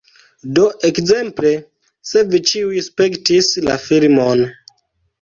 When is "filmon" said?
3.89-4.47